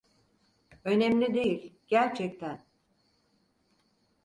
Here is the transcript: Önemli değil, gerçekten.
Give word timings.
Önemli 0.83 1.33
değil, 1.33 1.73
gerçekten. 1.87 2.59